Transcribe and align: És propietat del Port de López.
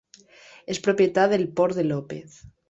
És 0.75 0.79
propietat 0.87 1.35
del 1.35 1.45
Port 1.61 1.79
de 1.81 1.85
López. 1.91 2.41